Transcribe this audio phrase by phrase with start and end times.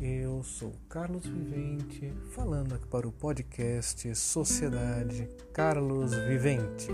[0.00, 6.86] Eu sou Carlos Vivente, falando aqui para o podcast Sociedade Carlos Vivente.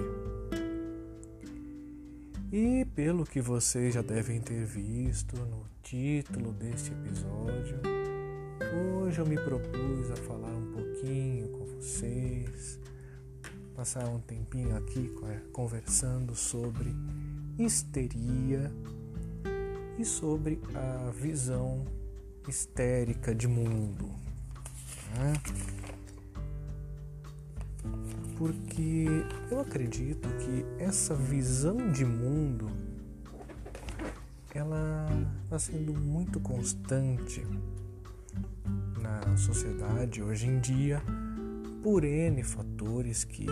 [2.51, 7.79] E pelo que vocês já devem ter visto no título deste episódio,
[9.03, 12.79] hoje eu me propus a falar um pouquinho com vocês
[13.77, 15.15] passar um tempinho aqui
[15.53, 16.89] conversando sobre
[17.59, 18.73] histeria
[20.01, 21.85] e sobre a visão
[22.49, 24.07] histérica de mundo.
[25.15, 25.35] Né?
[28.39, 29.07] Porque
[29.51, 32.71] eu acredito que essa visão de mundo
[34.55, 35.07] ela
[35.45, 37.47] está sendo muito constante
[39.03, 41.03] na sociedade hoje em dia
[41.83, 43.47] por N fatores que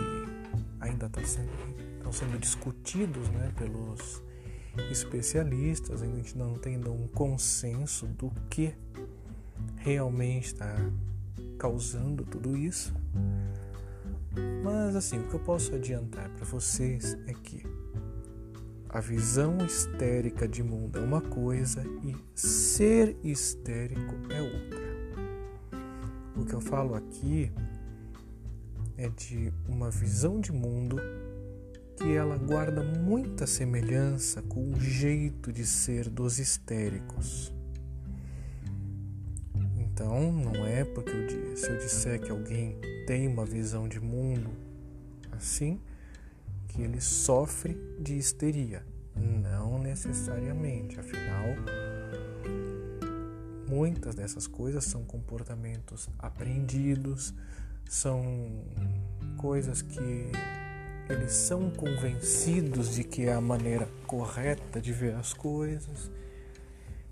[0.79, 4.23] ainda estão tá sendo, sendo discutidos né, pelos
[4.91, 8.73] especialistas, ainda não tem um consenso do que
[9.77, 10.75] realmente está
[11.57, 12.93] causando tudo isso.
[14.63, 17.63] Mas assim, o que eu posso adiantar para vocês é que
[18.89, 24.89] a visão histérica de mundo é uma coisa e ser histérico é outra.
[26.35, 27.51] O que eu falo aqui
[28.97, 30.97] é de uma visão de mundo
[31.99, 37.53] que ela guarda muita semelhança com o jeito de ser dos histéricos.
[39.77, 44.49] Então, não é porque eu, se eu disser que alguém tem uma visão de mundo
[45.33, 45.81] assim,
[46.69, 48.85] que ele sofre de histeria.
[49.13, 51.47] Não necessariamente, afinal,
[53.67, 57.33] muitas dessas coisas são comportamentos aprendidos,
[57.89, 58.63] são
[59.37, 60.31] coisas que
[61.09, 66.11] eles são convencidos de que é a maneira correta de ver as coisas.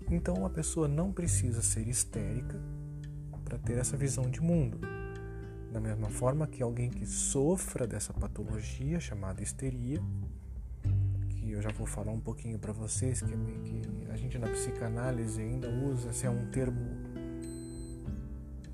[0.08, 2.58] Então a pessoa não precisa ser histérica
[3.44, 4.78] para ter essa visão de mundo.
[5.72, 10.00] Da mesma forma que alguém que sofra dessa patologia chamada histeria,
[11.28, 15.42] que eu já vou falar um pouquinho para vocês, que, que a gente na psicanálise
[15.42, 16.80] ainda usa, se é um termo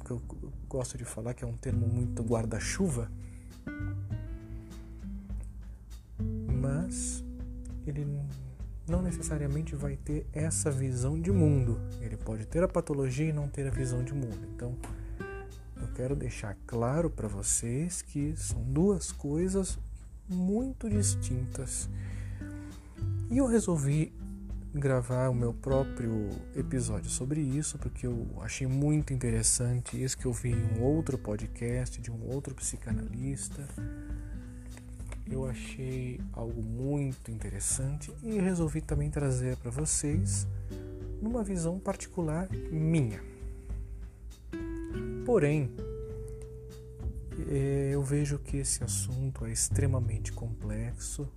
[0.05, 0.23] que eu
[0.69, 3.11] gosto de falar que é um termo muito guarda-chuva,
[6.65, 7.23] mas
[7.87, 8.07] ele
[8.89, 11.79] não necessariamente vai ter essa visão de mundo.
[12.01, 14.49] Ele pode ter a patologia e não ter a visão de mundo.
[14.55, 14.75] Então,
[15.81, 19.79] eu quero deixar claro para vocês que são duas coisas
[20.29, 21.89] muito distintas.
[23.31, 24.13] E eu resolvi
[24.75, 30.33] gravar o meu próprio episódio sobre isso, porque eu achei muito interessante isso que eu
[30.33, 33.69] vi em um outro podcast de um outro psicanalista.
[35.31, 40.47] Eu achei algo muito interessante e resolvi também trazer para vocês
[41.21, 43.23] numa visão particular minha.
[45.25, 45.71] Porém,
[47.49, 51.29] eh, eu vejo que esse assunto é extremamente complexo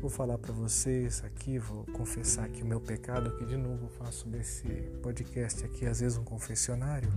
[0.00, 4.28] Vou falar para vocês aqui, vou confessar aqui o meu pecado, que de novo faço
[4.28, 4.68] desse
[5.02, 7.10] podcast aqui às vezes um confessionário,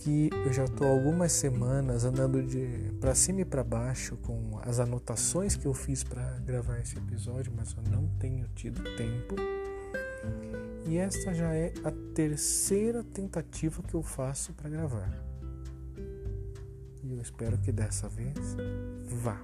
[0.00, 4.80] que eu já estou algumas semanas andando de para cima e para baixo com as
[4.80, 9.36] anotações que eu fiz para gravar esse episódio, mas eu não tenho tido tempo.
[10.86, 15.12] E esta já é a terceira tentativa que eu faço para gravar.
[17.04, 18.56] E eu espero que dessa vez
[19.06, 19.40] vá.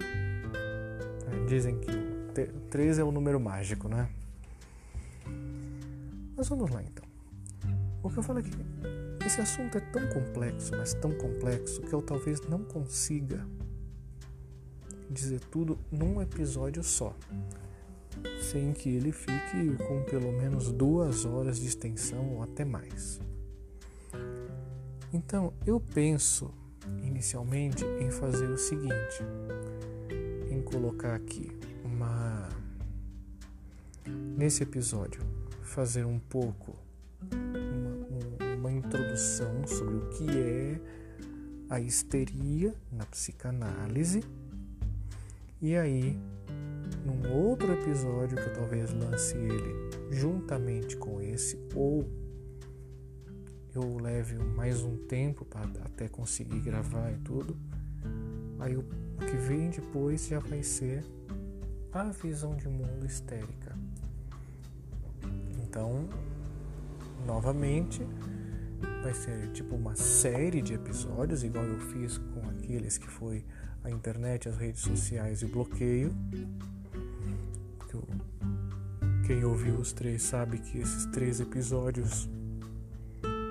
[1.48, 1.90] Dizem que
[2.70, 4.08] 3 é o número mágico, né?
[6.34, 7.04] Mas vamos lá então.
[8.02, 8.50] O que eu falo aqui,
[9.26, 13.46] esse assunto é tão complexo, mas tão complexo, que eu talvez não consiga
[15.10, 17.14] dizer tudo num episódio só,
[18.40, 23.20] sem que ele fique com pelo menos duas horas de extensão ou até mais.
[25.12, 26.52] Então eu penso
[27.02, 29.22] inicialmente em fazer o seguinte:
[30.66, 32.48] colocar aqui uma
[34.36, 35.22] nesse episódio
[35.62, 36.76] fazer um pouco
[38.86, 40.80] introdução sobre o que é
[41.68, 44.22] a histeria na psicanálise
[45.60, 46.16] e aí
[47.04, 52.08] num outro episódio que eu talvez lance ele juntamente com esse ou
[53.74, 57.56] eu leve mais um tempo para até conseguir gravar e tudo
[58.60, 58.84] aí o
[59.18, 61.04] que vem depois já vai ser
[61.92, 63.74] a visão de mundo histérica.
[65.62, 66.06] Então,
[67.26, 68.02] novamente,
[69.06, 73.44] vai ser tipo uma série de episódios, igual eu fiz com aqueles que foi
[73.84, 76.12] a internet, as redes sociais e o bloqueio.
[79.24, 82.28] quem ouviu os três sabe que esses três episódios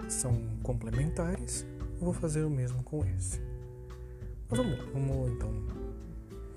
[0.10, 1.66] são complementares.
[1.80, 3.40] Eu vou fazer o mesmo com esse.
[4.50, 5.50] Mas vamos vamos então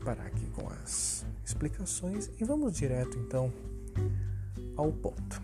[0.04, 3.52] parar aqui com as explicações e vamos direto então
[4.76, 5.40] ao ponto.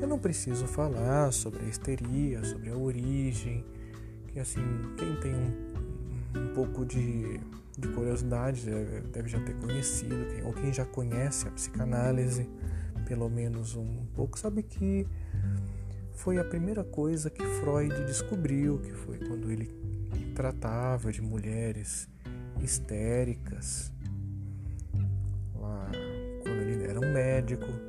[0.00, 3.64] Eu não preciso falar sobre a histeria, sobre a origem,
[4.28, 4.62] que assim,
[4.96, 7.40] quem tem um, um pouco de,
[7.76, 12.48] de curiosidade deve, deve, já ter conhecido, quem, ou quem já conhece a psicanálise,
[13.06, 15.06] pelo menos um pouco, sabe que
[16.12, 19.70] foi a primeira coisa que Freud descobriu, que foi quando ele
[20.34, 22.08] tratava de mulheres
[22.60, 23.92] histéricas,
[25.54, 25.90] lá
[26.42, 27.87] quando ele era um médico.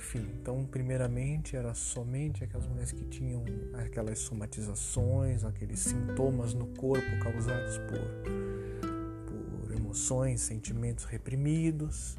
[0.00, 3.44] Enfim, então primeiramente era somente aquelas mulheres que tinham
[3.74, 8.00] aquelas somatizações, aqueles sintomas no corpo causados por,
[9.26, 12.16] por emoções, sentimentos reprimidos.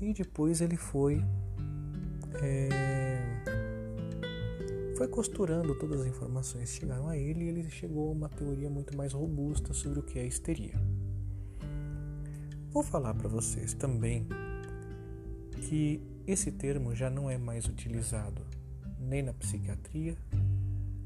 [0.00, 1.22] E depois ele foi
[2.42, 3.10] é,
[4.96, 8.70] foi costurando todas as informações que chegaram a ele e ele chegou a uma teoria
[8.70, 10.80] muito mais robusta sobre o que é histeria.
[12.70, 14.26] Vou falar para vocês também
[15.68, 18.42] que esse termo já não é mais utilizado
[18.98, 20.16] nem na psiquiatria,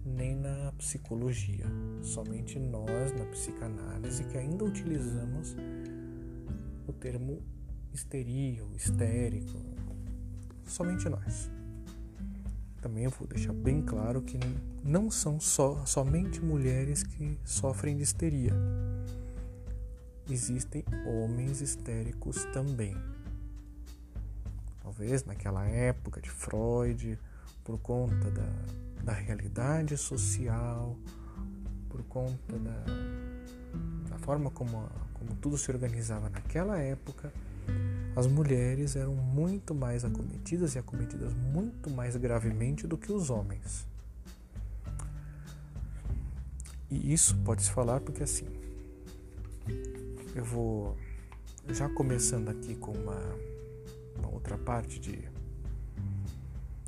[0.04, 1.66] nem na psicologia.
[2.02, 5.54] Somente nós, na psicanálise, que ainda utilizamos
[6.86, 7.42] o termo
[7.92, 9.58] histeria ou histérico.
[10.64, 11.50] Somente nós.
[12.80, 14.38] Também vou deixar bem claro que
[14.82, 18.54] não são só, somente mulheres que sofrem de histeria.
[20.30, 22.96] Existem homens histéricos também.
[24.82, 27.18] Talvez naquela época de Freud,
[27.64, 28.48] por conta da,
[29.04, 30.96] da realidade social,
[31.88, 32.84] por conta da,
[34.08, 37.32] da forma como, como tudo se organizava naquela época,
[38.16, 43.86] as mulheres eram muito mais acometidas e acometidas muito mais gravemente do que os homens.
[46.90, 48.46] E isso pode se falar porque assim,
[50.34, 50.96] eu vou
[51.68, 53.16] já começando aqui com uma,
[54.20, 55.28] uma outra parte de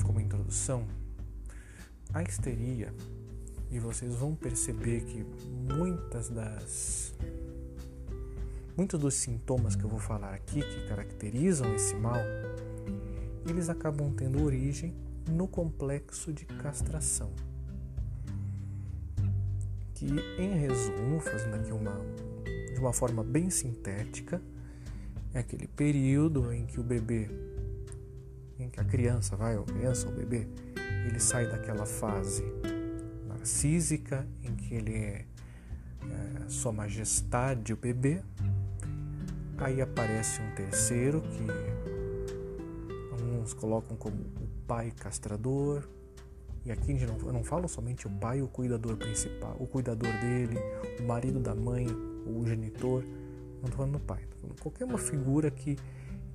[0.05, 0.87] como introdução,
[2.13, 2.95] a histeria,
[3.71, 5.25] e vocês vão perceber que
[5.75, 7.15] muitas das
[8.75, 12.17] Muitos dos sintomas que eu vou falar aqui, que caracterizam esse mal,
[13.47, 14.95] eles acabam tendo origem
[15.31, 17.31] no complexo de castração.
[19.93, 20.07] Que,
[20.39, 22.01] em resumo, fazendo aqui uma,
[22.73, 24.41] de uma forma bem sintética,
[25.35, 27.29] é aquele período em que o bebê,
[28.59, 30.47] em que a criança vai, ou criança ou bebê,
[31.07, 32.45] ele sai daquela fase
[33.27, 35.25] narcísica em que ele é,
[36.03, 38.23] é sua majestade o bebê,
[39.63, 41.47] Aí aparece um terceiro que
[43.13, 45.89] alguns colocam como o pai castrador.
[46.65, 50.59] E aqui eu não falo somente o pai, o cuidador principal, o cuidador dele,
[50.99, 51.87] o marido da mãe,
[52.27, 53.05] o genitor.
[53.63, 55.79] Não estou falando do pai, estou falando qualquer uma figura que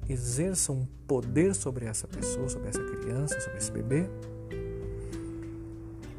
[0.07, 4.07] exerça um poder sobre essa pessoa, sobre essa criança, sobre esse bebê,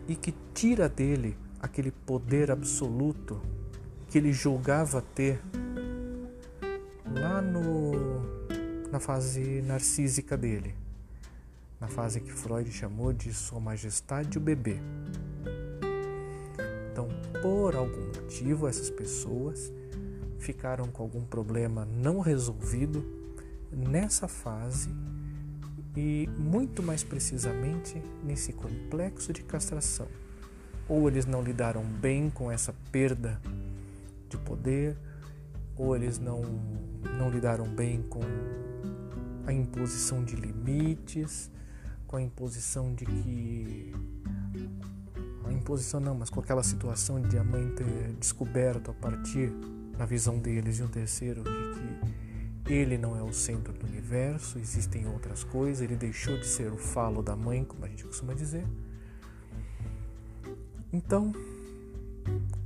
[0.06, 3.40] e que tira dele aquele poder absoluto
[4.08, 5.40] que ele julgava ter
[7.10, 7.92] lá no,
[8.92, 10.74] na fase narcísica dele,
[11.80, 14.76] na fase que Freud chamou de Sua Majestade o Bebê.
[16.92, 17.08] Então,
[17.40, 19.72] por algum motivo, essas pessoas
[20.38, 23.04] ficaram com algum problema não resolvido
[23.70, 24.90] nessa fase
[25.96, 30.06] e, muito mais precisamente, nesse complexo de castração.
[30.88, 33.40] Ou eles não lidaram bem com essa perda
[34.28, 34.96] de poder,
[35.76, 36.42] ou eles não
[37.18, 38.20] não lidaram bem com
[39.46, 41.50] a imposição de limites,
[42.06, 43.92] com a imposição de que.
[45.44, 49.50] A imposição não, mas com aquela situação de a mãe ter descoberto a partir
[49.98, 54.58] da visão deles e um terceiro de que ele não é o centro do universo,
[54.58, 58.32] existem outras coisas, ele deixou de ser o falo da mãe, como a gente costuma
[58.32, 58.64] dizer.
[60.92, 61.32] Então,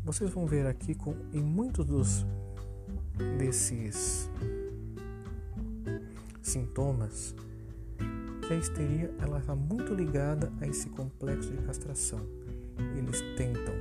[0.04, 2.26] vocês vão ver aqui com, em muitos dos
[3.38, 4.28] desses
[6.42, 7.34] sintomas
[8.46, 12.20] que a histeria ela está muito ligada a esse complexo de castração.
[12.96, 13.74] Eles tentam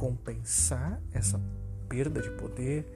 [0.00, 1.38] compensar essa
[1.86, 2.86] perda de poder,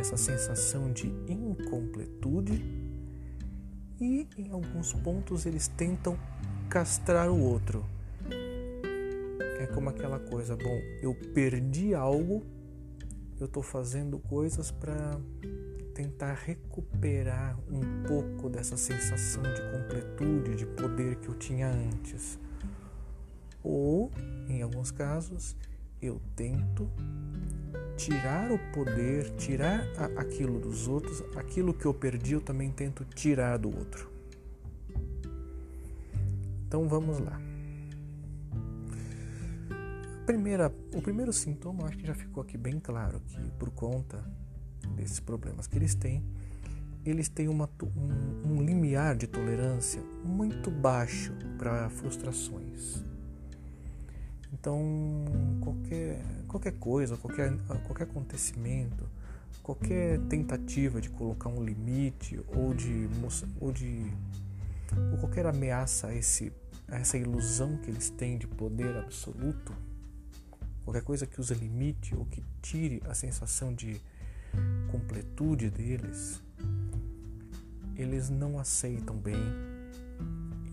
[0.00, 2.64] essa sensação de incompletude
[4.00, 6.18] e em alguns pontos eles tentam
[6.70, 7.84] castrar o outro
[9.60, 12.42] é como aquela coisa, bom, eu perdi algo
[13.38, 15.20] eu estou fazendo coisas para
[15.94, 22.38] tentar recuperar um pouco dessa sensação de completude, de poder que eu tinha antes.
[23.62, 24.10] Ou,
[24.48, 25.54] em alguns casos,
[26.00, 26.90] eu tento
[27.96, 29.80] tirar o poder, tirar
[30.16, 34.10] aquilo dos outros, aquilo que eu perdi eu também tento tirar do outro.
[36.66, 37.40] Então vamos lá.
[40.26, 44.22] Primeira, o primeiro sintoma, acho que já ficou aqui bem claro que por conta
[44.96, 46.24] desses problemas que eles têm,
[47.04, 53.04] eles têm uma, um, um limiar de tolerância muito baixo para frustrações.
[54.52, 54.80] Então,
[55.60, 57.52] qualquer, qualquer coisa, qualquer,
[57.84, 59.08] qualquer acontecimento,
[59.62, 63.08] qualquer tentativa de colocar um limite ou de,
[63.60, 64.06] ou de
[65.12, 66.52] ou qualquer ameaça a, esse,
[66.88, 69.74] a essa ilusão que eles têm de poder absoluto,
[70.84, 74.00] qualquer coisa que use limite ou que tire a sensação de
[74.90, 76.40] completude deles,
[77.96, 79.36] eles não aceitam bem.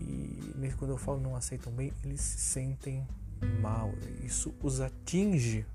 [0.00, 3.06] E quando eu falo não aceitam bem, eles se sentem
[3.60, 3.92] mal.
[4.22, 5.66] Isso os atinge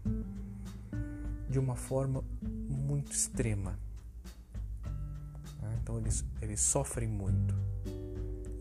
[1.49, 3.77] de uma forma muito extrema.
[5.89, 7.55] Então eles, eles sofrem muito.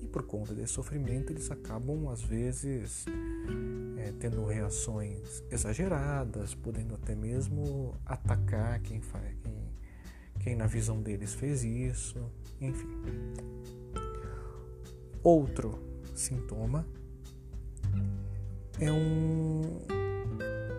[0.00, 3.05] E por conta desse sofrimento, eles acabam, às vezes,
[3.99, 9.02] é, tendo reações exageradas, podendo até mesmo atacar quem,
[9.43, 9.73] quem,
[10.40, 12.19] quem na visão deles fez isso,
[12.59, 12.88] enfim.
[15.23, 15.78] Outro
[16.14, 16.87] sintoma
[18.80, 19.80] é um,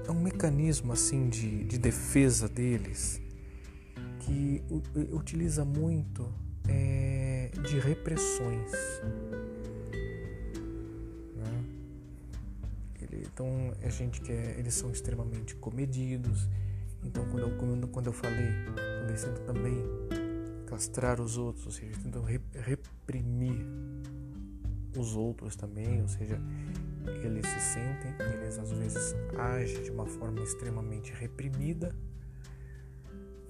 [0.08, 3.22] é um mecanismo assim de, de defesa deles
[4.20, 4.62] que
[5.12, 6.32] utiliza muito
[6.68, 8.72] é, de repressões.
[11.36, 11.64] Né?
[13.12, 16.48] Então a gente que é, eles são extremamente comedidos.
[17.04, 18.52] Então quando eu, quando, eu falei,
[19.00, 19.76] quando eles tentam também
[20.68, 23.66] castrar os outros, ou seja, tentam reprimir
[24.98, 26.40] os outros também, ou seja,
[27.24, 31.96] eles se sentem, eles às vezes agem de uma forma extremamente reprimida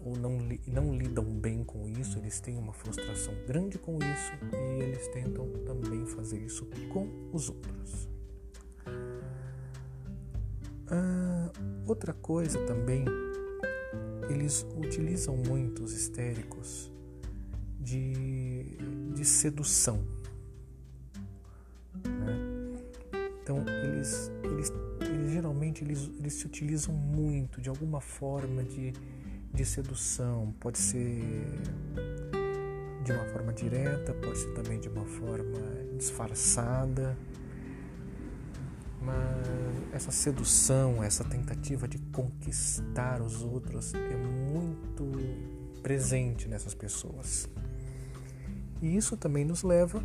[0.04, 0.38] ou não,
[0.68, 5.48] não lidam bem com isso, eles têm uma frustração grande com isso e eles tentam
[5.66, 8.08] também fazer isso com os outros.
[10.88, 11.52] Ah,
[11.86, 13.06] outra coisa também,
[14.30, 16.92] eles utilizam muito os histéricos
[17.80, 18.78] de,
[19.14, 20.19] de sedução
[23.50, 28.94] Então eles, eles, eles geralmente eles, eles se utilizam muito de alguma forma de,
[29.52, 31.50] de sedução, pode ser
[33.04, 35.60] de uma forma direta, pode ser também de uma forma
[35.98, 37.18] disfarçada.
[39.02, 45.10] Mas essa sedução, essa tentativa de conquistar os outros é muito
[45.82, 47.50] presente nessas pessoas.
[48.80, 50.04] E isso também nos leva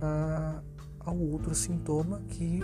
[0.00, 0.62] a,
[1.04, 2.60] ao outro sintoma que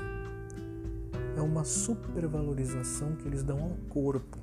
[1.37, 4.39] é uma supervalorização que eles dão ao corpo.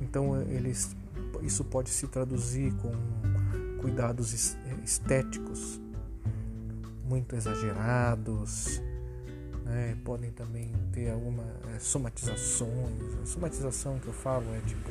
[0.00, 0.96] Então eles,
[1.42, 2.90] isso pode se traduzir com
[3.80, 5.80] cuidados estéticos
[7.04, 8.82] muito exagerados,
[9.64, 9.96] né?
[10.04, 13.14] podem também ter alguma é, somatizações.
[13.22, 14.90] A somatização que eu falo é tipo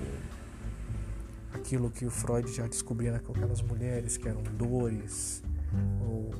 [1.53, 5.43] aquilo que o Freud já descobria naquelas mulheres que eram dores,
[6.01, 6.31] ou,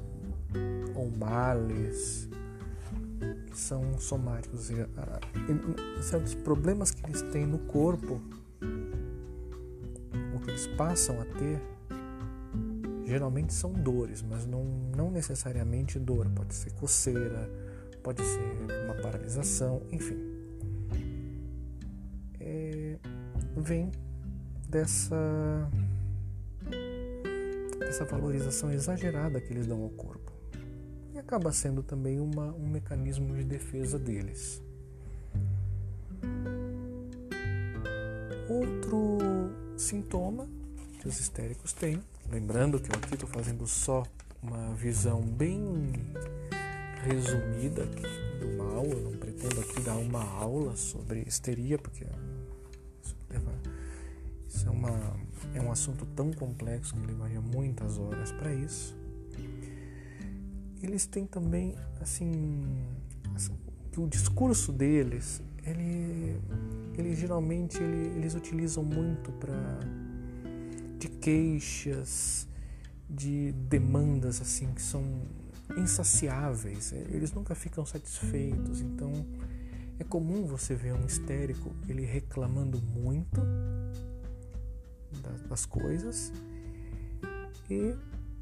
[0.95, 2.29] ou males
[3.47, 4.69] que são somáticos.
[6.01, 8.21] Certos problemas que eles têm no corpo,
[10.33, 11.61] ou que eles passam a ter,
[13.05, 14.63] geralmente são dores, mas não,
[14.95, 16.29] não necessariamente dor.
[16.35, 17.49] Pode ser coceira,
[18.03, 20.17] pode ser uma paralisação, enfim.
[22.39, 22.97] É,
[23.55, 23.91] vem
[24.69, 25.69] dessa
[27.89, 30.31] essa valorização exagerada que eles dão ao corpo.
[31.13, 34.61] E acaba sendo também uma, um mecanismo de defesa deles.
[38.49, 39.17] Outro
[39.75, 40.47] sintoma
[40.99, 42.01] que os histéricos têm,
[42.31, 44.03] lembrando que eu aqui estou fazendo só
[44.41, 45.91] uma visão bem
[47.03, 52.05] resumida do mal, eu não pretendo aqui dar uma aula sobre histeria, porque
[54.67, 55.15] é uma
[55.53, 58.95] é um assunto tão complexo que levaria muitas horas para isso.
[60.81, 62.63] Eles têm também, assim,
[63.91, 66.39] que o discurso deles, ele,
[66.95, 69.79] ele geralmente ele, eles utilizam muito para
[70.99, 72.47] de queixas,
[73.09, 75.03] de demandas assim que são
[75.77, 76.91] insaciáveis.
[76.91, 78.81] Eles nunca ficam satisfeitos.
[78.81, 79.25] Então
[79.99, 83.41] É comum você ver um histérico ele reclamando muito
[85.47, 86.31] das coisas
[87.69, 87.95] e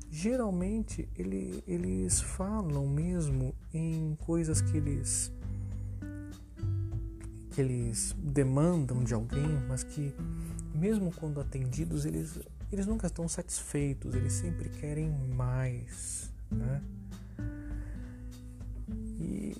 [0.09, 5.31] geralmente ele, eles falam mesmo em coisas que eles
[7.51, 10.13] que eles demandam de alguém, mas que
[10.73, 12.39] mesmo quando atendidos eles
[12.71, 16.81] eles nunca estão satisfeitos, eles sempre querem mais, né?
[19.19, 19.55] E,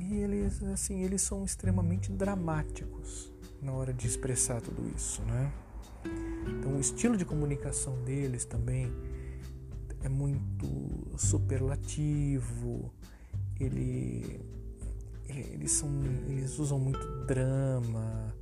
[0.00, 3.32] e eles assim eles são extremamente dramáticos
[3.66, 5.52] na hora de expressar tudo isso, né?
[6.46, 8.92] Então, o estilo de comunicação deles também
[10.04, 10.68] é muito
[11.18, 12.92] superlativo.
[13.58, 14.40] Ele,
[15.28, 15.90] eles, são,
[16.28, 18.32] eles usam muito drama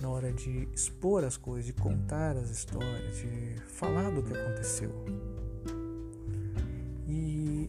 [0.00, 4.92] na hora de expor as coisas, de contar as histórias, de falar do que aconteceu.
[7.08, 7.68] E,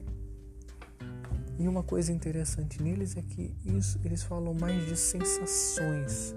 [1.58, 6.36] e uma coisa interessante neles é que isso, eles falam mais de sensações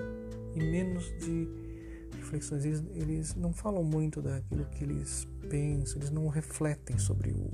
[0.56, 1.48] e menos de
[2.18, 2.64] reflexões.
[2.64, 7.50] Eles, eles não falam muito daquilo que eles pensam, eles não refletem sobre o,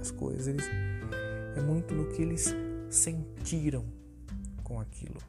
[0.00, 0.46] as coisas.
[0.46, 0.64] Eles,
[1.56, 2.54] é muito no que eles
[2.90, 3.84] sentiram
[4.62, 5.20] com aquilo.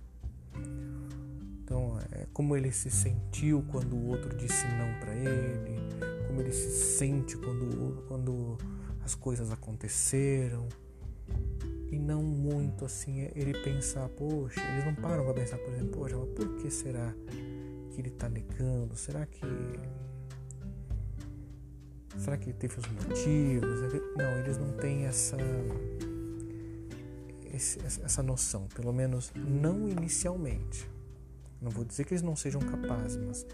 [1.64, 5.80] Então, é como ele se sentiu quando o outro disse não para ele,
[6.28, 8.58] como ele se sente quando, quando
[9.04, 10.68] as coisas aconteceram.
[11.96, 16.18] E não muito assim, ele pensar, poxa, eles não param para pensar, por exemplo, poxa,
[16.18, 17.16] por que será
[17.90, 18.98] que ele está negando?
[18.98, 19.40] Será que.
[22.18, 23.80] Será que teve os motivos?
[24.18, 25.38] Não, eles não têm essa.
[27.54, 30.86] essa noção, pelo menos não inicialmente.
[31.62, 33.46] Não vou dizer que eles não sejam capazes, mas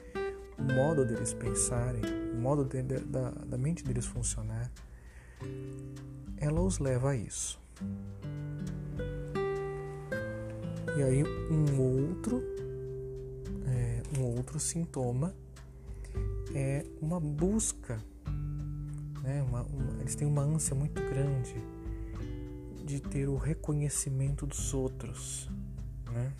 [0.57, 2.01] o modo deles pensarem,
[2.33, 4.71] o modo de, da, da mente deles funcionar,
[6.37, 7.61] ela os leva a isso.
[10.97, 12.41] E aí um outro
[14.19, 15.33] um outro sintoma
[16.53, 17.99] é uma busca,
[19.23, 19.41] né?
[19.43, 21.55] Uma, uma, eles têm uma ânsia muito grande
[22.85, 25.49] de ter o reconhecimento dos outros,
[26.11, 26.33] né?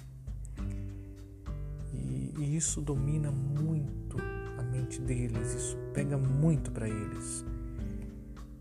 [1.94, 4.18] E, e isso domina muito
[4.58, 7.46] a mente deles, isso pega muito para eles.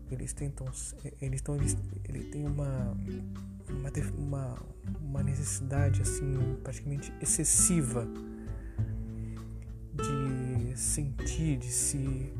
[0.09, 0.67] Eles tentam,
[1.21, 1.77] eles estão, eles,
[2.07, 2.95] ele tem uma,
[3.73, 4.57] uma, uma,
[5.01, 8.07] uma necessidade assim praticamente excessiva
[9.93, 12.33] de sentir, de se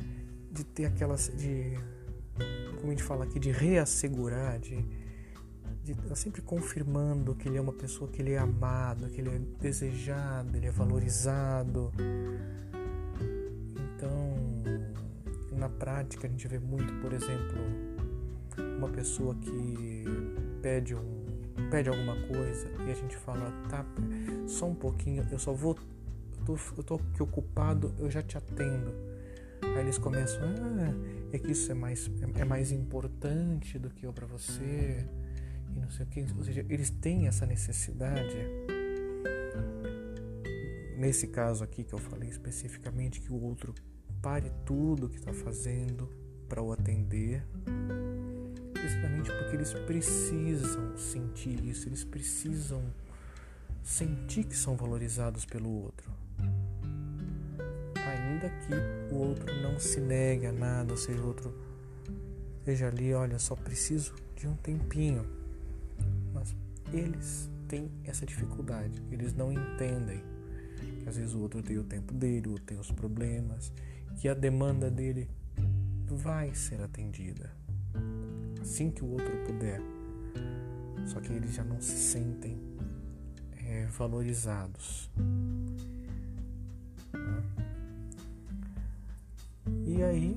[0.51, 1.77] de ter aquelas de
[2.81, 4.83] como a gente fala aqui de reassegurar, de
[5.85, 9.29] estar tá sempre confirmando que ele é uma pessoa que ele é amado, que ele
[9.29, 11.91] é desejado, ele é valorizado.
[13.95, 14.35] Então,
[15.51, 17.59] na prática a gente vê muito, por exemplo,
[18.77, 20.05] uma pessoa que
[20.61, 21.20] pede um
[21.71, 23.85] pede alguma coisa e a gente fala, tá,
[24.45, 25.75] só um pouquinho, eu só vou
[26.45, 28.93] tô, eu tô aqui ocupado, eu já te atendo.
[29.61, 30.93] Aí eles começam, ah,
[31.31, 35.05] é que isso é mais, é, é mais importante do que eu para você,
[35.73, 36.25] e não sei o que.
[36.37, 38.35] Ou seja, eles têm essa necessidade.
[40.97, 43.73] Nesse caso aqui que eu falei especificamente, que o outro
[44.21, 46.09] pare tudo que está fazendo
[46.49, 47.43] para o atender,
[48.83, 52.83] exatamente porque eles precisam sentir isso, eles precisam
[53.83, 56.11] sentir que são valorizados pelo outro
[58.41, 61.53] ainda que o outro não se negue a nada, ou seja, o outro
[62.59, 65.25] esteja ali, olha, só preciso de um tempinho.
[66.33, 66.55] Mas
[66.91, 70.23] eles têm essa dificuldade, eles não entendem
[71.03, 73.71] que às vezes o outro tem o tempo dele, o outro tem os problemas,
[74.19, 75.29] que a demanda dele
[76.07, 77.49] vai ser atendida
[78.61, 79.81] assim que o outro puder.
[81.05, 82.57] Só que eles já não se sentem
[83.57, 85.09] é, valorizados.
[89.85, 90.35] E aí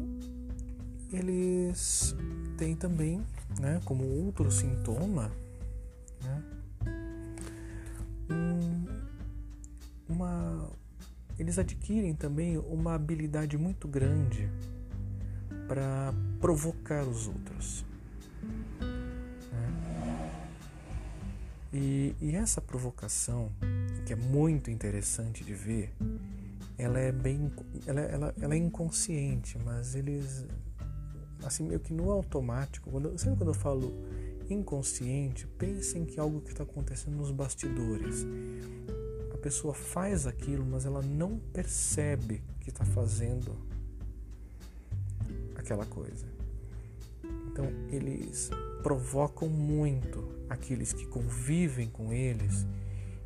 [1.13, 2.17] eles
[2.57, 3.23] têm também,
[3.61, 5.31] né, como outro sintoma,
[6.23, 6.43] né,
[8.31, 10.71] um, uma,
[11.39, 14.49] eles adquirem também uma habilidade muito grande
[15.69, 17.85] para provocar os outros.
[21.75, 23.51] E, e essa provocação,
[24.07, 25.93] que é muito interessante de ver,
[26.79, 27.51] ela é bem
[27.87, 30.45] ela, ela, ela é inconsciente mas eles
[31.45, 33.93] assim meio que no automático quando, sempre quando eu falo
[34.51, 35.47] inconsciente?
[35.47, 38.27] Pensem que algo que está acontecendo nos bastidores.
[39.33, 43.57] A pessoa faz aquilo mas ela não percebe que está fazendo
[45.55, 46.27] aquela coisa.
[47.51, 48.51] Então eles
[48.85, 52.67] provocam muito aqueles que convivem com eles,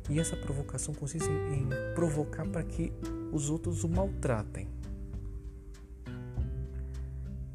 [0.09, 2.93] e essa provocação consiste em provocar para que
[3.33, 4.69] os outros o maltratem,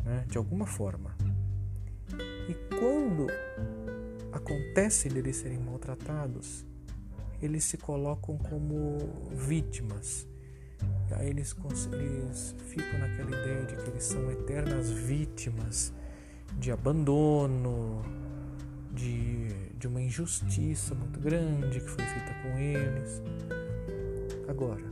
[0.05, 0.27] né?
[0.29, 1.17] de alguma forma.
[2.47, 3.27] E quando
[4.31, 6.67] acontece deles serem maltratados,
[7.41, 8.99] eles se colocam como
[9.33, 10.29] vítimas.
[11.13, 11.57] Aí eles,
[11.93, 15.93] eles ficam naquela ideia de que eles são eternas vítimas
[16.59, 18.03] de abandono,
[18.93, 23.23] de, de uma injustiça muito grande que foi feita com eles.
[24.49, 24.85] Agora,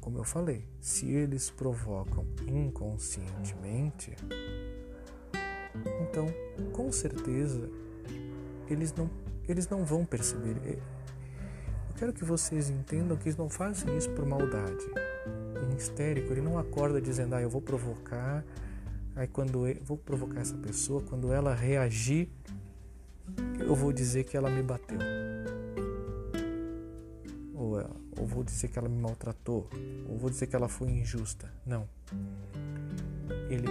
[0.00, 4.14] como eu falei, se eles provocam inconscientemente,
[6.02, 6.26] então
[6.72, 7.68] com certeza
[8.68, 9.10] eles não,
[9.48, 10.78] eles não vão perceber.
[11.88, 14.84] Eu quero que vocês entendam que eles não fazem isso por maldade.
[15.70, 18.44] Um histérico, ele não acorda dizendo, ah, eu vou provocar
[19.14, 22.28] Aí quando eu vou provocar essa pessoa, quando ela reagir,
[23.58, 24.98] eu vou dizer que ela me bateu.
[27.54, 27.76] Ou,
[28.18, 29.68] ou vou dizer que ela me maltratou,
[30.08, 31.52] ou vou dizer que ela foi injusta.
[31.64, 31.88] Não.
[33.50, 33.68] Ele,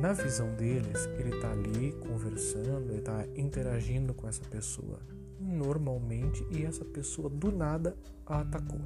[0.00, 4.98] na visão deles, ele está ali conversando, ele está interagindo com essa pessoa
[5.40, 7.96] normalmente e essa pessoa do nada
[8.26, 8.80] a atacou.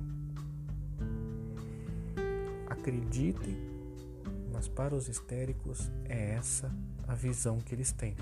[2.69, 3.72] Acreditem
[4.63, 6.73] mas para os histéricos é essa
[7.09, 8.15] a visão que eles têm.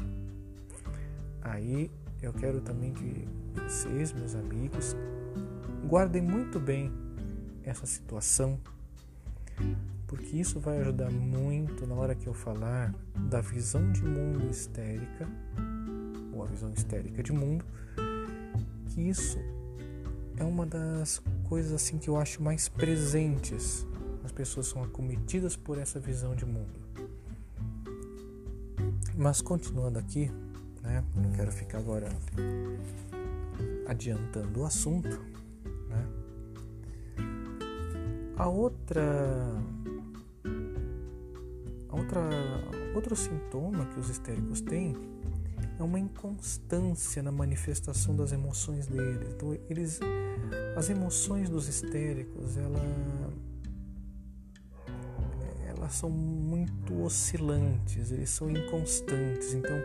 [1.43, 1.91] Aí
[2.23, 3.29] eu quero também que
[3.63, 4.97] vocês, meus amigos,
[5.87, 6.91] guardem muito bem
[7.63, 8.59] essa situação,
[10.07, 12.95] porque isso vai ajudar muito na hora que eu falar
[13.29, 15.29] da visão de mundo histérica,
[16.33, 17.67] ou a visão histérica de mundo,
[18.89, 19.39] que isso
[20.39, 23.87] é uma das coisas assim que eu acho mais presentes
[24.31, 26.79] as pessoas são acometidas por essa visão de mundo.
[29.17, 30.31] Mas continuando aqui,
[30.83, 32.09] né, não quero ficar agora
[33.89, 35.21] adiantando o assunto,
[35.89, 36.07] né?
[38.37, 39.03] A outra
[41.89, 42.21] a outra
[42.95, 44.97] outro sintoma que os histéricos têm
[45.77, 49.29] é uma inconstância na manifestação das emoções deles.
[49.35, 49.99] Então, eles
[50.77, 52.81] as emoções dos histéricos, ela
[55.93, 59.77] são muito oscilantes, eles são inconstantes, então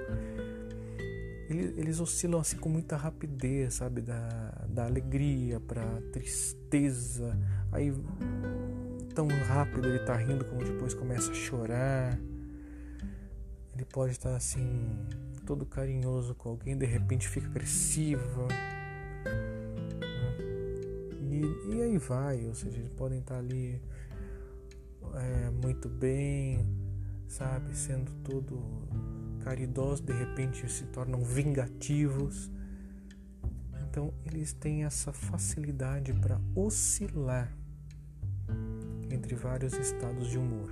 [1.50, 7.38] eles, eles oscilam assim com muita rapidez, sabe, da, da alegria para tristeza,
[7.72, 7.94] aí
[9.14, 12.20] tão rápido ele tá rindo como depois começa a chorar.
[13.74, 14.98] Ele pode estar assim
[15.46, 18.48] todo carinhoso com alguém, de repente fica agressivo.
[21.22, 23.82] E, e aí vai, ou seja, eles podem estar ali
[25.18, 26.66] é, muito bem,
[27.28, 28.62] sabe, sendo todo
[29.44, 32.52] caridoso, de repente se tornam vingativos.
[33.90, 37.56] Então eles têm essa facilidade para oscilar
[39.10, 40.70] entre vários estados de humor.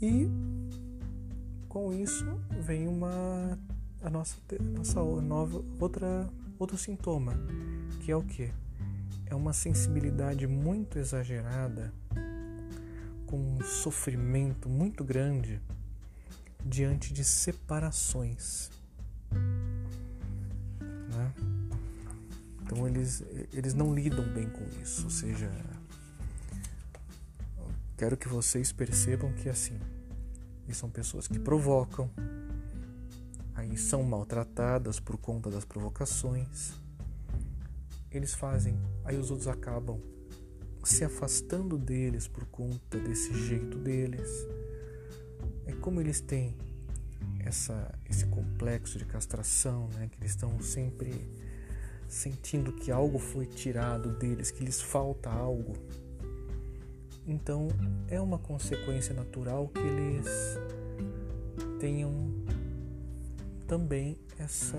[0.00, 0.28] E
[1.68, 2.26] com isso
[2.60, 3.58] vem uma
[4.02, 4.36] a nossa,
[4.76, 7.32] nossa nova outra outro sintoma,
[8.00, 8.52] que é o que?
[9.34, 11.92] É uma sensibilidade muito exagerada,
[13.26, 15.60] com um sofrimento muito grande
[16.64, 18.70] diante de separações.
[20.80, 21.34] Né?
[22.62, 25.50] Então eles, eles não lidam bem com isso, ou seja,
[27.96, 29.80] quero que vocês percebam que assim,
[30.70, 32.08] são pessoas que provocam,
[33.52, 36.83] aí são maltratadas por conta das provocações
[38.16, 40.00] eles fazem, aí os outros acabam
[40.84, 44.28] se afastando deles por conta desse jeito deles.
[45.66, 46.54] É como eles têm
[47.40, 50.08] essa, esse complexo de castração, né?
[50.10, 51.26] que eles estão sempre
[52.08, 55.72] sentindo que algo foi tirado deles, que lhes falta algo.
[57.26, 57.68] Então
[58.08, 60.26] é uma consequência natural que eles
[61.80, 62.12] tenham
[63.66, 64.78] também essa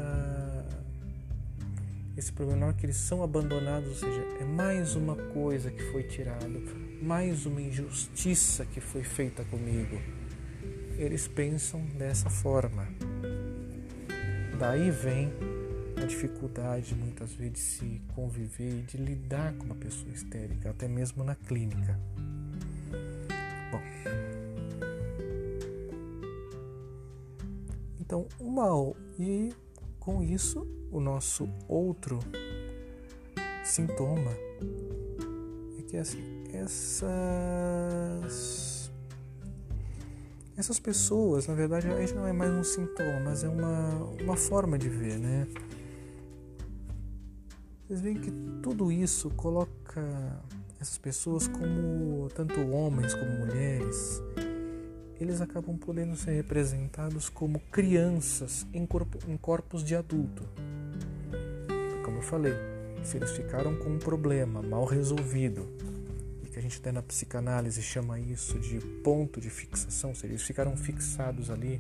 [2.18, 6.04] esse problema é que eles são abandonados, ou seja, é mais uma coisa que foi
[6.04, 6.60] tirada,
[7.02, 10.00] mais uma injustiça que foi feita comigo.
[10.98, 12.88] Eles pensam dessa forma.
[14.58, 15.30] Daí vem
[16.02, 20.88] a dificuldade muitas vezes de se conviver e de lidar com uma pessoa histérica, até
[20.88, 22.00] mesmo na clínica.
[23.72, 23.82] Bom.
[28.00, 29.52] Então, o mal e
[30.00, 32.20] com isso o nosso outro
[33.64, 34.32] sintoma
[35.78, 37.04] é que essas
[40.58, 44.38] essas pessoas, na verdade, a gente não é mais um sintoma, mas é uma, uma
[44.38, 45.46] forma de ver, né?
[47.86, 48.32] Vocês veem que
[48.64, 50.02] tudo isso coloca
[50.80, 54.24] essas pessoas como tanto homens como mulheres,
[55.20, 60.44] eles acabam podendo ser representados como crianças em, corpo, em corpos de adulto.
[62.26, 62.54] Falei,
[63.04, 65.68] se eles ficaram com um problema mal resolvido,
[66.44, 70.34] e que a gente até na psicanálise chama isso de ponto de fixação, ou seja,
[70.34, 71.80] eles ficaram fixados ali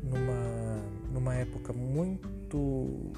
[0.00, 3.12] numa, numa época muito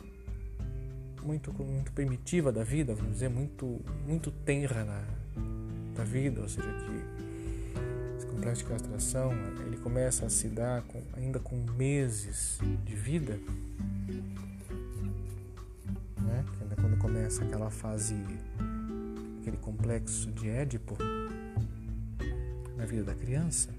[1.22, 5.04] muito muito primitiva da vida, vamos dizer, muito muito tenra na,
[5.94, 9.30] da vida, ou seja, que esse complexo de castração
[9.66, 13.38] ele começa a se dar com, ainda com meses de vida,
[17.02, 18.14] começa aquela fase,
[19.40, 20.96] aquele complexo de Édipo
[22.76, 23.74] na vida da criança.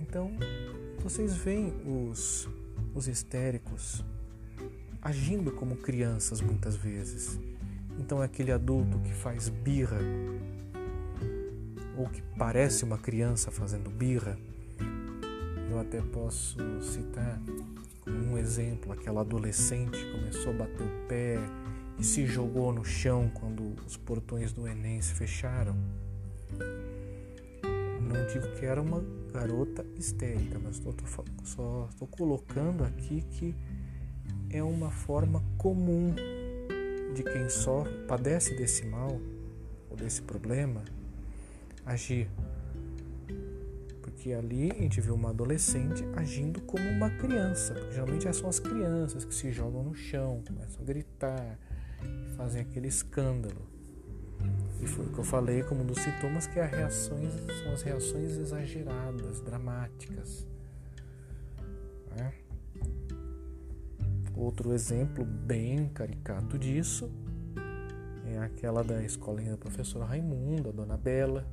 [0.00, 0.32] Então,
[1.02, 2.48] vocês veem os,
[2.92, 4.04] os histéricos
[5.00, 7.38] agindo como crianças muitas vezes.
[7.98, 9.98] Então é aquele adulto que faz birra
[11.96, 14.36] ou que parece uma criança fazendo birra.
[15.70, 17.40] Eu até posso citar
[18.12, 21.38] um exemplo aquela adolescente que começou a bater o pé
[21.98, 25.76] e se jogou no chão quando os portões do Enem se fecharam.
[28.00, 31.04] Não digo que era uma garota histérica, mas tô, tô,
[31.44, 33.54] só estou colocando aqui que
[34.50, 36.14] é uma forma comum
[37.14, 39.20] de quem só padece desse mal
[39.90, 40.82] ou desse problema
[41.84, 42.28] agir.
[44.22, 47.74] Porque ali a gente vê uma adolescente agindo como uma criança.
[47.90, 51.58] Geralmente são as crianças que se jogam no chão, começam a gritar,
[52.36, 53.66] fazem aquele escândalo.
[54.80, 57.32] E foi o que eu falei como um dos sintomas que as reações,
[57.64, 60.46] são as reações exageradas, dramáticas.
[62.14, 62.32] Né?
[64.36, 67.10] Outro exemplo bem caricato disso
[68.24, 71.44] é aquela da escolinha da professora Raimunda, a dona Bela.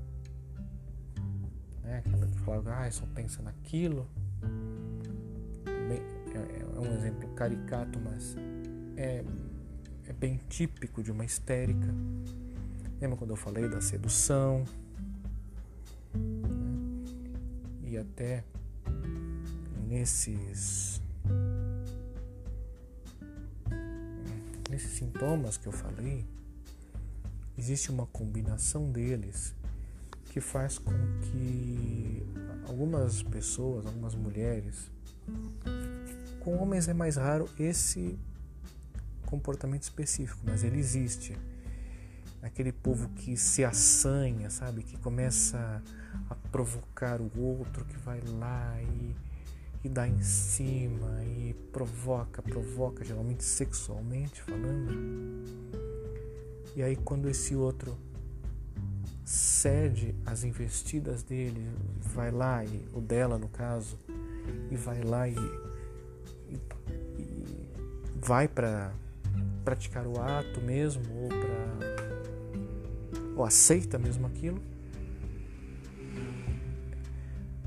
[1.89, 2.03] Né?
[2.03, 4.07] Que falava, ah, só pensa naquilo.
[5.65, 6.01] Bem,
[6.35, 8.35] é, é, um exemplo caricato, mas
[8.95, 9.25] é,
[10.07, 11.87] é bem típico de uma histérica.
[13.01, 14.63] Lembra quando eu falei da sedução?
[16.13, 16.49] Né?
[17.83, 18.43] E até
[19.87, 21.01] nesses
[24.69, 26.23] nesses sintomas que eu falei,
[27.57, 29.55] existe uma combinação deles
[30.29, 32.25] que faz com que
[32.67, 34.91] algumas pessoas, algumas mulheres,
[36.39, 38.17] com homens é mais raro esse
[39.25, 41.37] comportamento específico, mas ele existe.
[42.41, 44.83] Aquele povo que se assanha, sabe?
[44.83, 45.83] Que começa
[46.29, 49.15] a provocar o outro, que vai lá e
[49.83, 55.45] e dá em cima e provoca, provoca, geralmente sexualmente falando.
[56.75, 57.97] E aí quando esse outro
[59.29, 61.69] cede as investidas dele,
[62.01, 63.95] vai lá e o dela no caso,
[64.71, 65.35] e vai lá e,
[66.49, 66.57] e,
[67.19, 67.69] e
[68.15, 68.91] vai para
[69.63, 71.69] praticar o ato mesmo ou para
[73.35, 74.59] ou aceita mesmo aquilo,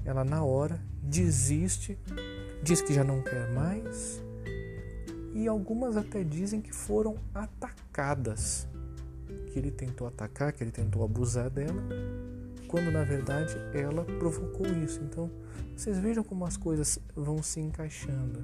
[0.05, 1.97] ela na hora desiste,
[2.61, 4.21] diz que já não quer mais,
[5.33, 8.67] e algumas até dizem que foram atacadas,
[9.53, 11.83] que ele tentou atacar, que ele tentou abusar dela,
[12.67, 15.01] quando na verdade ela provocou isso.
[15.03, 15.31] Então,
[15.77, 18.43] vocês vejam como as coisas vão se encaixando.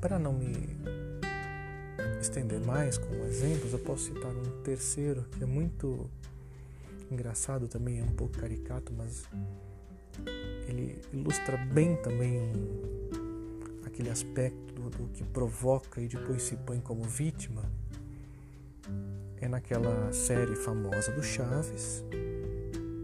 [0.00, 0.52] Para não me
[2.20, 6.08] estender mais com exemplos, eu posso citar um terceiro que é muito
[7.10, 9.24] engraçado também, é um pouco caricato, mas
[10.68, 12.52] ele ilustra bem também
[13.84, 17.62] aquele aspecto do, do que provoca e depois se põe como vítima.
[19.40, 22.04] É naquela série famosa do Chaves,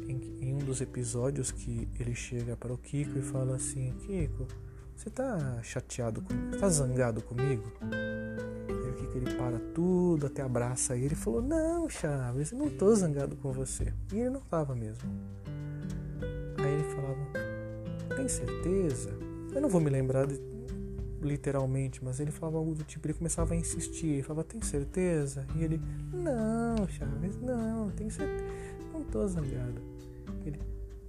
[0.09, 4.47] em, em um dos episódios que ele chega para o Kiko e fala assim: Kiko,
[4.97, 6.57] você tá chateado comigo?
[6.59, 7.73] Tá zangado comigo?
[8.69, 12.69] Aí o Kiko ele para tudo, até abraça ele e falou: Não, Chaves, eu não
[12.69, 13.93] tô zangado com você.
[14.13, 15.09] E ele não tava mesmo.
[16.59, 17.55] Aí ele falava:
[18.17, 19.11] tem certeza?
[19.55, 20.41] Eu não vou me lembrar de,
[21.25, 25.47] literalmente, mas ele falava algo do tipo, ele começava a insistir, ele falava, tem certeza?
[25.57, 25.81] E ele,
[26.13, 28.45] não, Chaves, não, tem certeza,
[28.93, 29.81] não tô zangado.
[30.45, 30.61] Ele,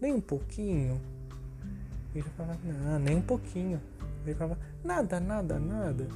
[0.01, 0.99] nem um pouquinho?
[2.13, 3.82] Ele falava, não, nem um pouquinho.
[4.25, 6.08] Ele falava, nada, nada, nada.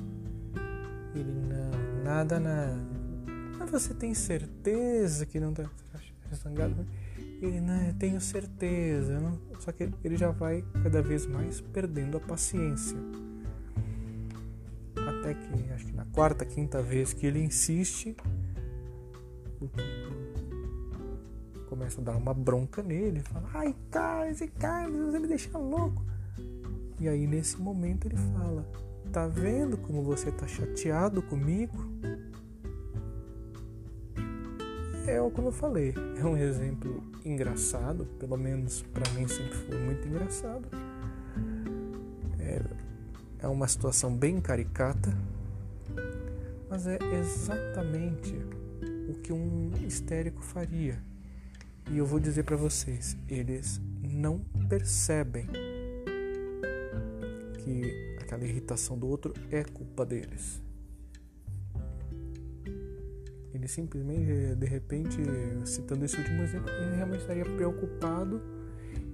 [1.14, 2.78] Ele, não, nada, nada.
[3.58, 5.70] Mas você tem certeza que não tá
[6.34, 6.86] zangado?
[7.42, 9.20] ele, né, tenho certeza.
[9.20, 9.40] Não?
[9.60, 12.98] Só que ele já vai cada vez mais perdendo a paciência.
[15.30, 18.18] Até que, acho que na quarta, quinta vez que ele insiste,
[19.62, 20.20] o Kiko
[21.68, 23.20] começa a dar uma bronca nele.
[23.20, 23.76] Fala, ai,
[24.32, 26.04] esse cara, você me deixa louco.
[27.00, 28.68] E aí, nesse momento, ele fala,
[29.14, 31.78] tá vendo como você tá chateado comigo?
[35.08, 40.08] é como eu falei, é um exemplo engraçado, pelo menos para mim sempre foi muito
[40.08, 40.68] engraçado.
[43.42, 45.16] É, uma situação bem caricata,
[46.70, 48.36] mas é exatamente
[49.08, 51.02] o que um histérico faria.
[51.90, 55.48] E eu vou dizer para vocês, eles não percebem
[57.58, 60.62] que aquela irritação do outro é culpa deles.
[63.54, 65.18] Ele simplesmente, de repente,
[65.66, 68.59] citando esse último exemplo, ele realmente estaria preocupado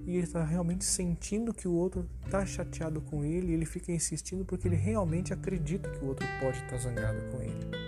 [0.06, 3.90] e ele está realmente sentindo que o outro está chateado com ele e ele fica
[3.90, 7.86] insistindo porque ele realmente acredita que o outro pode estar zangado com ele.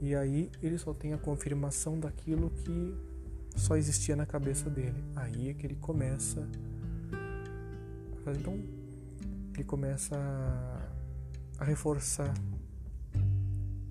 [0.00, 2.94] E aí ele só tem a confirmação daquilo que
[3.56, 5.04] só existia na cabeça dele.
[5.14, 6.48] Aí é que ele começa
[8.30, 8.52] então
[9.54, 10.16] ele começa
[11.58, 12.32] a reforçar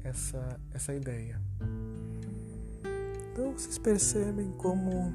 [0.04, 1.42] essa, essa ideia.
[3.32, 5.14] Então vocês percebem como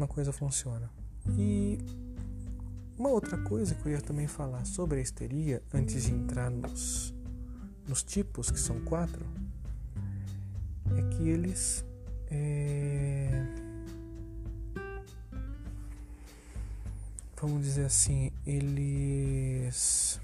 [0.00, 0.90] uma coisa funciona.
[1.36, 1.78] E
[2.98, 7.14] uma outra coisa que eu ia também falar sobre a histeria, antes de entrar nos,
[7.86, 9.26] nos tipos, que são quatro,
[10.96, 11.84] é que eles.
[12.30, 13.46] É,
[17.38, 20.18] vamos dizer assim, eles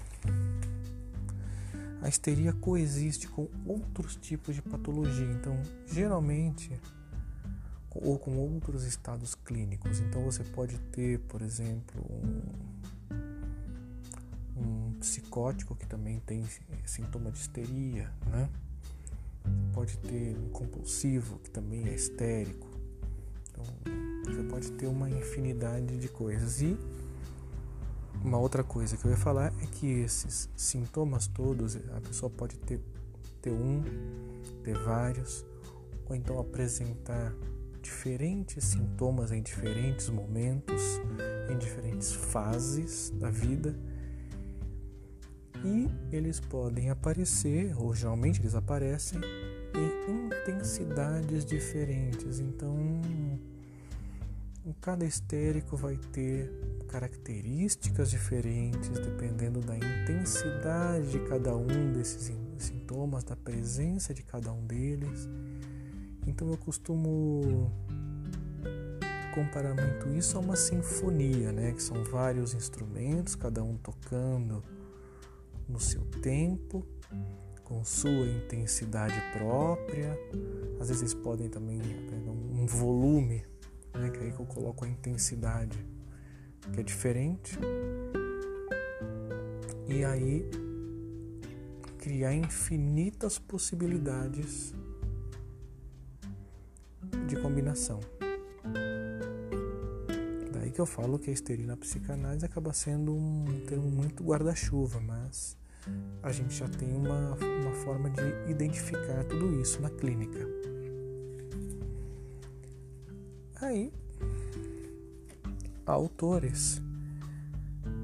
[2.01, 6.71] a histeria coexiste com outros tipos de patologia, então geralmente
[8.01, 9.99] ou com outros estados clínicos.
[9.99, 12.41] Então você pode ter, por exemplo, um,
[14.59, 16.45] um psicótico que também tem
[16.85, 18.49] sintoma de histeria, né?
[19.73, 22.67] Pode ter um compulsivo que também é histérico.
[23.49, 23.65] Então
[24.25, 26.77] você pode ter uma infinidade de coisas e
[28.23, 32.57] uma outra coisa que eu ia falar é que esses sintomas todos, a pessoa pode
[32.57, 32.79] ter,
[33.41, 33.83] ter um,
[34.63, 35.45] ter vários,
[36.09, 37.33] ou então apresentar
[37.87, 40.99] diferentes sintomas em diferentes momentos,
[41.49, 43.73] em diferentes fases da vida.
[45.63, 49.21] E eles podem aparecer, ou geralmente eles aparecem,
[49.73, 52.39] em intensidades diferentes.
[52.39, 53.01] Então,
[54.81, 56.51] cada histérico vai ter
[56.89, 64.65] características diferentes dependendo da intensidade de cada um desses sintomas, da presença de cada um
[64.67, 65.27] deles.
[66.27, 67.71] Então eu costumo
[69.33, 71.71] comparar muito isso a uma sinfonia, né?
[71.71, 74.63] Que são vários instrumentos, cada um tocando
[75.67, 76.85] no seu tempo,
[77.63, 80.19] com sua intensidade própria.
[80.79, 81.79] Às vezes podem também
[82.51, 83.43] um volume,
[83.93, 84.09] né?
[84.09, 85.77] Que é aí que eu coloco a intensidade
[86.73, 87.57] que é diferente.
[89.87, 90.45] E aí
[91.97, 94.73] criar infinitas possibilidades
[97.27, 97.99] de combinação.
[100.53, 104.99] Daí que eu falo que a histeria na psicanálise acaba sendo um termo muito guarda-chuva,
[105.01, 105.57] mas
[106.23, 110.39] a gente já tem uma, uma forma de identificar tudo isso na clínica.
[113.61, 113.91] Aí
[115.85, 116.81] autores,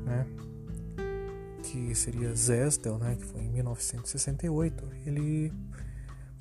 [0.06, 0.26] né?
[1.64, 3.16] que seria Zestel, né?
[3.16, 5.52] que foi em 1968, ele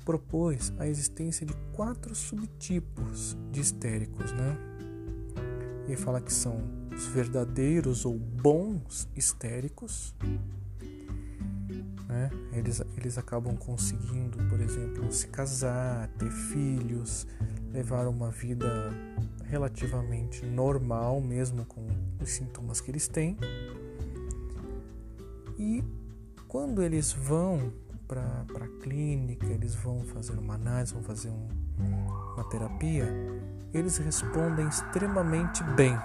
[0.03, 4.31] propôs a existência de quatro subtipos de histéricos.
[4.31, 4.57] Né?
[5.87, 6.57] Ele fala que são
[6.95, 10.15] os verdadeiros ou bons histéricos.
[12.07, 12.29] Né?
[12.53, 17.25] Eles, eles acabam conseguindo, por exemplo, se casar, ter filhos,
[17.71, 18.93] levar uma vida
[19.45, 21.85] relativamente normal, mesmo com
[22.21, 23.37] os sintomas que eles têm.
[25.57, 25.83] E
[26.47, 27.71] quando eles vão
[28.47, 31.47] para a clínica, eles vão fazer uma análise, vão fazer um,
[32.33, 33.05] uma terapia,
[33.73, 35.97] eles respondem extremamente bem.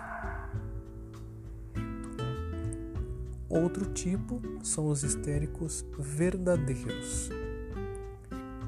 [3.49, 7.31] Outro tipo são os histéricos verdadeiros.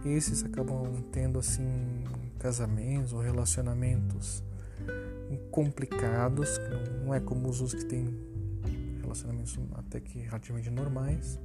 [0.05, 2.05] Esses acabam tendo assim
[2.39, 4.43] casamentos ou relacionamentos
[5.51, 6.59] complicados,
[7.05, 8.09] não é como os que têm
[9.01, 11.39] relacionamentos até que relativamente normais.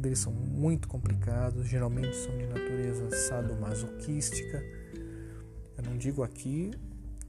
[0.00, 4.62] Deles são muito complicados, geralmente são de natureza sadomasoquística.
[5.76, 6.70] Eu não digo aqui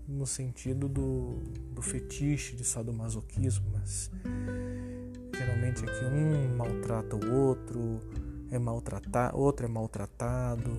[0.07, 1.35] no sentido do,
[1.73, 4.09] do fetiche de sadomasoquismo, mas
[5.35, 7.99] geralmente aqui um maltrata o outro,
[8.49, 10.71] é maltratado, outro é maltratado.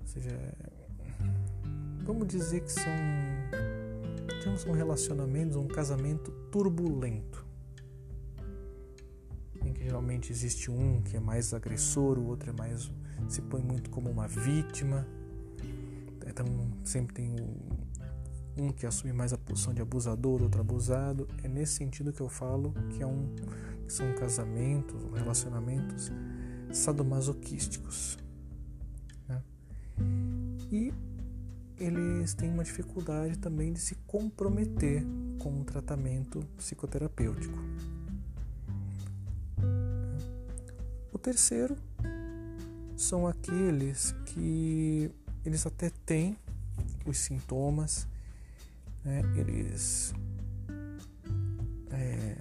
[0.00, 0.38] Ou seja,
[2.04, 2.92] vamos dizer que são
[4.42, 7.51] temos um relacionamento, um casamento turbulento.
[9.64, 12.90] Em que geralmente existe um que é mais agressor, o outro é mais
[13.28, 15.06] se põe muito como uma vítima.
[16.26, 16.46] Então
[16.84, 17.36] sempre tem
[18.56, 21.28] um que assume mais a posição de abusador, outro abusado.
[21.42, 23.34] É nesse sentido que eu falo que é um
[23.86, 26.10] que são casamentos, relacionamentos
[26.72, 28.18] sadomasoquísticos.
[29.28, 29.42] Né?
[30.70, 30.92] E
[31.78, 35.04] eles têm uma dificuldade também de se comprometer
[35.38, 37.58] com um tratamento psicoterapêutico.
[41.22, 41.76] Terceiro
[42.96, 45.10] são aqueles que
[45.44, 46.36] eles até têm
[47.06, 48.06] os sintomas,
[49.04, 49.22] né?
[49.36, 50.12] eles
[51.90, 52.36] é,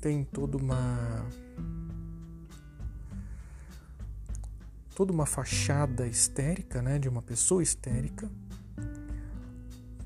[0.00, 1.24] têm toda uma
[4.94, 8.30] toda uma fachada histérica, né, de uma pessoa histérica.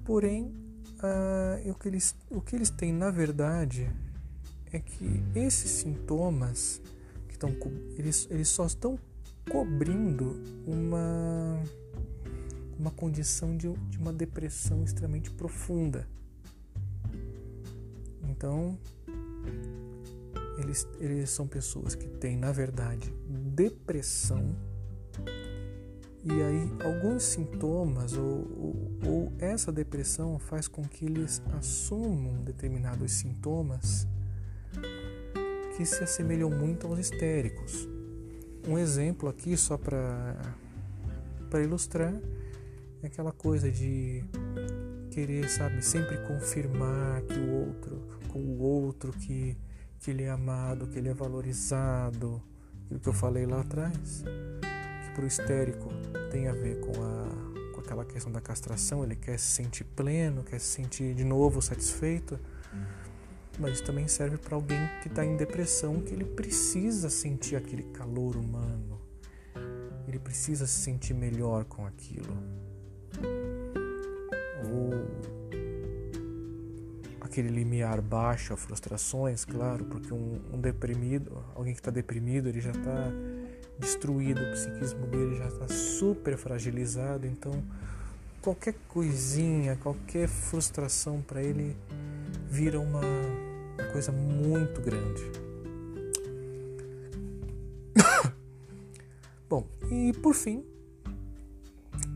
[0.02, 3.90] Porém, uh, o, que eles, o que eles têm na verdade
[4.72, 6.80] é que esses sintomas
[7.38, 7.54] estão
[7.96, 8.98] eles, eles só estão
[9.50, 11.62] cobrindo uma
[12.78, 16.08] uma condição de, de uma depressão extremamente profunda.
[18.22, 18.78] Então,
[20.58, 24.54] eles, eles são pessoas que têm, na verdade, depressão
[26.24, 33.12] e aí, alguns sintomas ou, ou, ou, essa depressão faz com que eles assumam determinados
[33.12, 34.06] sintomas
[35.78, 37.88] que se assemelham muito aos histéricos.
[38.66, 40.34] Um exemplo aqui, só para
[41.62, 42.12] ilustrar,
[43.00, 44.24] é aquela coisa de
[45.12, 49.56] querer, sabe, sempre confirmar que o outro, com o outro, que,
[50.00, 52.42] que ele é amado, que ele é valorizado,
[52.84, 54.24] aquilo que eu falei lá atrás
[55.14, 55.88] para o histérico
[56.28, 60.42] tem a ver com, a, com aquela questão da castração, ele quer se sentir pleno,
[60.42, 62.36] quer se sentir de novo satisfeito,
[63.58, 68.36] mas também serve para alguém que está em depressão, que ele precisa sentir aquele calor
[68.36, 69.00] humano,
[70.06, 72.36] ele precisa se sentir melhor com aquilo.
[74.72, 75.38] Ou
[77.20, 82.60] aquele limiar baixo a frustrações, claro, porque um, um deprimido, alguém que está deprimido, ele
[82.60, 83.12] já está
[83.78, 87.52] destruído, o psiquismo dele já está super fragilizado, então
[88.40, 91.76] qualquer coisinha, qualquer frustração para ele
[92.48, 93.00] vira uma,
[93.78, 95.22] uma coisa muito grande.
[99.48, 100.64] Bom, e por fim,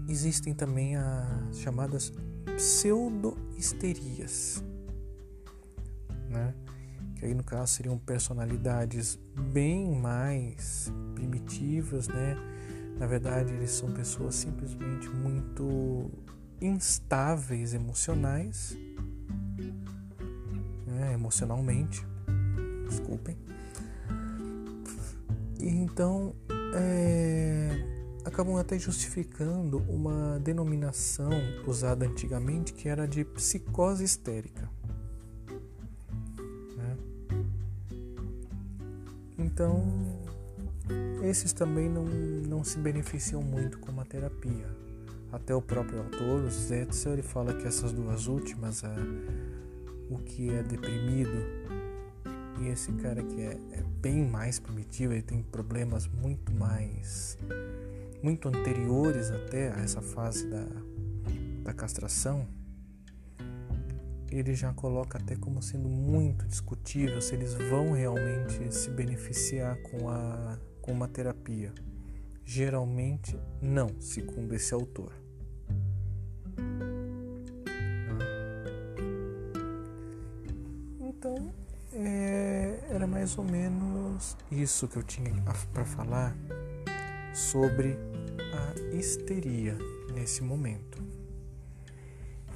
[0.08, 2.12] existem também as chamadas
[2.56, 4.64] pseudo-histerias,
[6.28, 6.54] né?
[7.22, 9.16] que aí no caso seriam personalidades
[9.52, 12.36] bem mais primitivas, né?
[12.98, 16.10] Na verdade, eles são pessoas simplesmente muito
[16.60, 18.76] instáveis emocionais,
[21.02, 21.14] né?
[21.14, 22.06] emocionalmente,
[22.88, 23.36] desculpem.
[25.58, 26.34] E então
[26.74, 27.84] é,
[28.24, 31.30] acabam até justificando uma denominação
[31.66, 34.70] usada antigamente que era de psicose histérica.
[39.38, 39.84] Então,
[41.22, 44.66] esses também não, não se beneficiam muito com a terapia.
[45.32, 48.94] Até o próprio autor, o Zetzel, ele fala que essas duas últimas, a,
[50.12, 51.62] o que é deprimido
[52.60, 57.36] e esse cara que é, é bem mais primitivo, ele tem problemas muito mais,
[58.22, 60.66] muito anteriores até a essa fase da,
[61.62, 62.46] da castração,
[64.30, 70.08] ele já coloca até como sendo muito discutível se eles vão realmente se beneficiar com,
[70.08, 71.72] a, com uma terapia.
[72.44, 75.21] Geralmente não, segundo esse autor.
[82.06, 85.32] É, era mais ou menos isso que eu tinha
[85.72, 86.36] para falar
[87.34, 87.96] sobre
[88.52, 89.76] a histeria
[90.14, 91.02] nesse momento,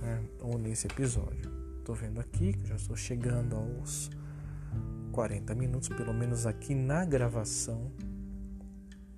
[0.01, 1.51] né, ou nesse episódio.
[1.78, 4.11] Estou vendo aqui que já estou chegando aos
[5.12, 7.90] 40 minutos, pelo menos aqui na gravação.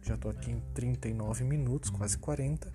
[0.03, 2.71] Já estou aqui em 39 minutos, quase 40.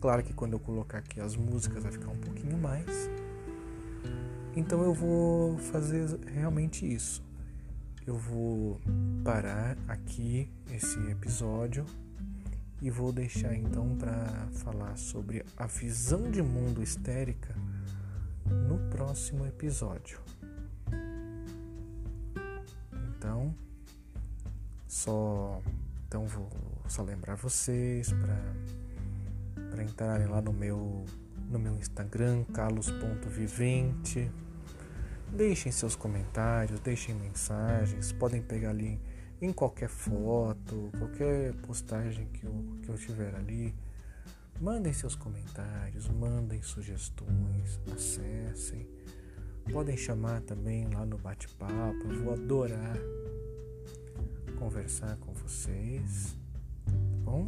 [0.00, 3.08] Claro que quando eu colocar aqui as músicas vai ficar um pouquinho mais.
[4.54, 7.22] Então eu vou fazer realmente isso.
[8.06, 8.80] eu vou
[9.22, 11.86] parar aqui esse episódio
[12.82, 17.54] e vou deixar então para falar sobre a visão de mundo histérica
[18.46, 20.18] no próximo episódio.
[23.10, 23.54] Então,
[24.88, 25.60] só
[26.08, 26.50] então vou
[26.88, 28.54] só lembrar vocês para
[29.70, 31.04] para entrarem lá no meu
[31.50, 34.30] no meu Instagram carlos.vivente.
[35.32, 39.00] Deixem seus comentários, deixem mensagens, podem pegar ali
[39.42, 43.74] em qualquer foto, qualquer postagem que eu, que eu tiver ali.
[44.60, 48.86] Mandem seus comentários, mandem sugestões, acessem.
[49.72, 52.96] Podem chamar também lá no bate-papo, eu vou adorar
[54.60, 56.36] conversar com vocês,
[56.84, 56.92] tá
[57.24, 57.46] bom?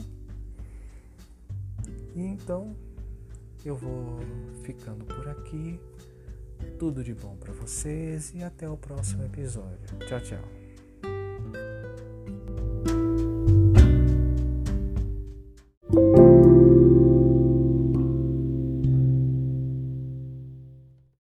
[2.17, 2.75] E então
[3.69, 4.19] eu vou
[4.63, 5.81] ficando por aqui.
[6.79, 9.99] Tudo de bom para vocês e até o próximo episódio.
[10.07, 10.62] Tchau, tchau.